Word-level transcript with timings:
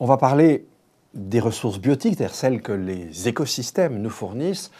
On 0.00 0.06
va 0.06 0.16
parler 0.16 0.66
des 1.14 1.40
ressources 1.40 1.80
biotiques, 1.80 2.14
c'est-à-dire 2.16 2.34
celles 2.34 2.62
que 2.62 2.72
les 2.72 3.26
écosystèmes 3.26 4.00
nous 4.00 4.10
fournissent. 4.10 4.70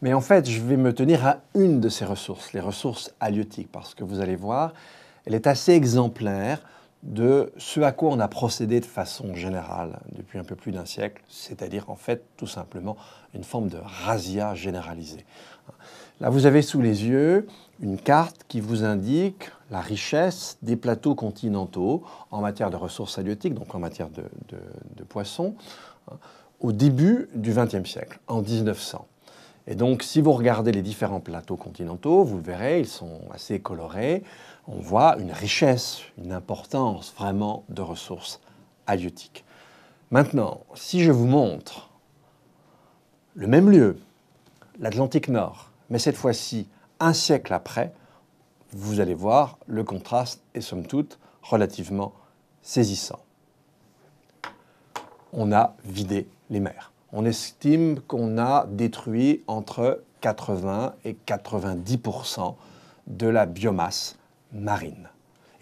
Mais 0.00 0.14
en 0.14 0.22
fait, 0.22 0.48
je 0.48 0.60
vais 0.62 0.78
me 0.78 0.94
tenir 0.94 1.26
à 1.26 1.40
une 1.54 1.78
de 1.78 1.90
ces 1.90 2.06
ressources, 2.06 2.54
les 2.54 2.60
ressources 2.60 3.12
halieutiques, 3.20 3.70
parce 3.70 3.94
que 3.94 4.02
vous 4.02 4.20
allez 4.20 4.34
voir, 4.34 4.72
elle 5.26 5.34
est 5.34 5.46
assez 5.46 5.72
exemplaire 5.72 6.62
de 7.02 7.52
ce 7.56 7.80
à 7.80 7.92
quoi 7.92 8.10
on 8.10 8.20
a 8.20 8.28
procédé 8.28 8.80
de 8.80 8.84
façon 8.84 9.34
générale 9.34 9.98
depuis 10.12 10.38
un 10.38 10.44
peu 10.44 10.54
plus 10.54 10.72
d'un 10.72 10.84
siècle, 10.84 11.22
c'est-à-dire 11.28 11.90
en 11.90 11.96
fait 11.96 12.24
tout 12.36 12.46
simplement 12.46 12.96
une 13.34 13.44
forme 13.44 13.68
de 13.68 13.78
razzia 13.82 14.54
généralisée. 14.54 15.24
Là, 16.20 16.30
vous 16.30 16.46
avez 16.46 16.62
sous 16.62 16.80
les 16.80 17.04
yeux 17.04 17.48
une 17.80 17.98
carte 17.98 18.44
qui 18.46 18.60
vous 18.60 18.84
indique 18.84 19.50
la 19.70 19.80
richesse 19.80 20.58
des 20.62 20.76
plateaux 20.76 21.16
continentaux 21.16 22.04
en 22.30 22.40
matière 22.40 22.70
de 22.70 22.76
ressources 22.76 23.18
halieutiques, 23.18 23.54
donc 23.54 23.74
en 23.74 23.80
matière 23.80 24.08
de, 24.10 25.04
poissons, 25.04 25.56
au 26.60 26.70
début 26.70 27.28
du 27.34 27.52
XXe 27.52 27.88
siècle, 27.88 28.20
en 28.28 28.42
1900. 28.42 29.06
Et 29.66 29.74
donc, 29.74 30.02
si 30.02 30.20
vous 30.20 30.32
regardez 30.32 30.72
les 30.72 30.82
différents 30.82 31.20
plateaux 31.20 31.56
continentaux, 31.56 32.24
vous 32.24 32.40
verrez, 32.40 32.80
ils 32.80 32.88
sont 32.88 33.20
assez 33.32 33.60
colorés 33.60 34.24
on 34.68 34.80
voit 34.80 35.18
une 35.18 35.32
richesse, 35.32 36.02
une 36.18 36.32
importance 36.32 37.12
vraiment 37.16 37.64
de 37.68 37.82
ressources 37.82 38.40
halieutiques. 38.86 39.44
Maintenant, 40.10 40.60
si 40.74 41.02
je 41.02 41.10
vous 41.10 41.26
montre 41.26 41.90
le 43.34 43.46
même 43.46 43.70
lieu, 43.70 43.98
l'Atlantique 44.78 45.28
Nord, 45.28 45.70
mais 45.90 45.98
cette 45.98 46.16
fois-ci 46.16 46.68
un 47.00 47.12
siècle 47.12 47.52
après, 47.52 47.92
vous 48.72 49.00
allez 49.00 49.14
voir, 49.14 49.58
le 49.66 49.84
contraste 49.84 50.42
est 50.54 50.60
somme 50.60 50.86
toute 50.86 51.18
relativement 51.42 52.12
saisissant. 52.62 53.20
On 55.32 55.52
a 55.52 55.74
vidé 55.84 56.28
les 56.50 56.60
mers. 56.60 56.91
On 57.12 57.24
estime 57.24 58.00
qu'on 58.00 58.38
a 58.38 58.66
détruit 58.70 59.42
entre 59.46 60.02
80 60.22 60.94
et 61.04 61.16
90% 61.26 62.54
de 63.06 63.26
la 63.26 63.46
biomasse 63.46 64.16
marine. 64.52 65.08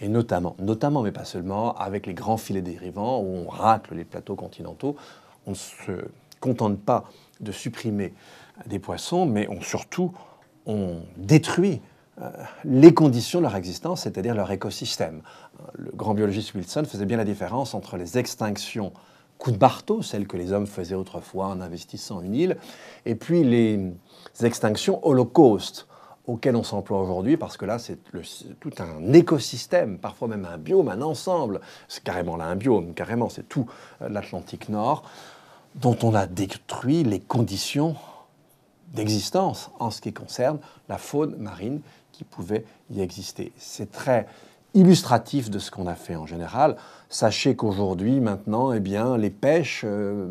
Et 0.00 0.08
notamment, 0.08 0.54
notamment, 0.58 1.02
mais 1.02 1.12
pas 1.12 1.24
seulement, 1.24 1.74
avec 1.76 2.06
les 2.06 2.14
grands 2.14 2.36
filets 2.36 2.62
dérivants 2.62 3.20
où 3.20 3.26
on 3.46 3.48
racle 3.48 3.94
les 3.94 4.04
plateaux 4.04 4.36
continentaux. 4.36 4.96
On 5.46 5.50
ne 5.50 5.56
se 5.56 5.92
contente 6.40 6.80
pas 6.80 7.04
de 7.40 7.52
supprimer 7.52 8.14
des 8.66 8.78
poissons, 8.78 9.26
mais 9.26 9.48
on, 9.48 9.60
surtout, 9.60 10.12
on 10.66 11.00
détruit 11.16 11.80
euh, 12.20 12.30
les 12.64 12.94
conditions 12.94 13.40
de 13.40 13.44
leur 13.44 13.56
existence, 13.56 14.02
c'est-à-dire 14.02 14.34
leur 14.34 14.50
écosystème. 14.50 15.22
Le 15.74 15.90
grand 15.94 16.14
biologiste 16.14 16.54
Wilson 16.54 16.84
faisait 16.86 17.06
bien 17.06 17.16
la 17.16 17.24
différence 17.24 17.74
entre 17.74 17.96
les 17.96 18.18
extinctions 18.18 18.92
coup 19.40 19.50
de 19.50 19.58
marteau, 19.58 20.02
celles 20.02 20.28
que 20.28 20.36
les 20.36 20.52
hommes 20.52 20.66
faisaient 20.68 20.94
autrefois 20.94 21.46
en 21.46 21.60
investissant 21.60 22.20
une 22.20 22.34
île, 22.34 22.56
et 23.06 23.16
puis 23.16 23.42
les 23.42 23.92
extinctions 24.42 25.04
holocaustes, 25.04 25.88
auquel 26.26 26.54
on 26.54 26.62
s'emploie 26.62 27.00
aujourd'hui, 27.00 27.36
parce 27.36 27.56
que 27.56 27.64
là, 27.64 27.78
c'est 27.78 27.98
tout 28.60 28.70
un 28.78 29.12
écosystème, 29.12 29.98
parfois 29.98 30.28
même 30.28 30.44
un 30.44 30.58
biome, 30.58 30.88
un 30.88 31.02
ensemble. 31.02 31.60
C'est 31.88 32.04
carrément 32.04 32.36
là 32.36 32.44
un 32.44 32.56
biome, 32.56 32.94
carrément, 32.94 33.28
c'est 33.28 33.48
tout 33.48 33.66
euh, 34.02 34.08
l'Atlantique 34.08 34.68
Nord, 34.68 35.02
dont 35.74 35.96
on 36.02 36.14
a 36.14 36.26
détruit 36.26 37.02
les 37.02 37.20
conditions 37.20 37.96
d'existence 38.92 39.70
en 39.78 39.90
ce 39.90 40.00
qui 40.00 40.12
concerne 40.12 40.58
la 40.88 40.98
faune 40.98 41.36
marine 41.36 41.80
qui 42.12 42.24
pouvait 42.24 42.64
y 42.90 43.00
exister. 43.00 43.52
C'est 43.56 43.90
très 43.90 44.26
illustratif 44.74 45.50
de 45.50 45.58
ce 45.58 45.70
qu'on 45.70 45.86
a 45.86 45.94
fait 45.94 46.16
en 46.16 46.26
général. 46.26 46.76
Sachez 47.08 47.56
qu'aujourd'hui, 47.56 48.20
maintenant, 48.20 48.72
eh 48.72 48.78
bien, 48.78 49.16
les 49.16 49.30
pêches, 49.30 49.82
euh, 49.84 50.28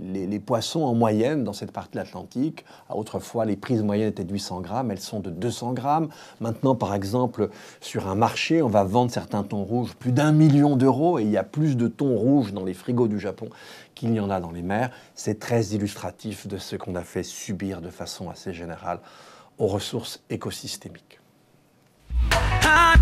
les, 0.00 0.38
poissons 0.38 0.82
en 0.82 0.94
moyenne 0.94 1.42
dans 1.42 1.52
cette 1.52 1.72
partie 1.72 1.92
de 1.92 1.96
l'Atlantique, 1.96 2.64
autrefois 2.88 3.44
les 3.44 3.56
prises 3.56 3.82
moyennes 3.82 4.08
étaient 4.08 4.24
de 4.24 4.32
800 4.32 4.60
grammes, 4.60 4.90
elles 4.92 5.00
sont 5.00 5.18
de 5.18 5.30
200 5.30 5.72
grammes. 5.72 6.08
Maintenant, 6.40 6.76
par 6.76 6.94
exemple, 6.94 7.50
sur 7.80 8.08
un 8.08 8.14
marché, 8.14 8.62
on 8.62 8.68
va 8.68 8.84
vendre 8.84 9.10
certains 9.10 9.42
thons 9.42 9.64
rouges 9.64 9.94
plus 9.96 10.12
d'un 10.12 10.30
million 10.30 10.76
d'euros 10.76 11.18
et 11.18 11.22
il 11.22 11.30
y 11.30 11.36
a 11.36 11.44
plus 11.44 11.76
de 11.76 11.88
thons 11.88 12.16
rouges 12.16 12.52
dans 12.52 12.64
les 12.64 12.74
frigos 12.74 13.08
du 13.08 13.18
Japon 13.18 13.48
qu'il 13.96 14.14
y 14.14 14.20
en 14.20 14.30
a 14.30 14.40
dans 14.40 14.52
les 14.52 14.62
mers. 14.62 14.90
C'est 15.16 15.40
très 15.40 15.66
illustratif 15.68 16.46
de 16.46 16.58
ce 16.58 16.76
qu'on 16.76 16.94
a 16.94 17.02
fait 17.02 17.24
subir 17.24 17.80
de 17.80 17.90
façon 17.90 18.30
assez 18.30 18.52
générale 18.52 19.00
aux 19.58 19.66
ressources 19.66 20.22
écosystémiques. 20.30 21.20
Ah 22.32 22.94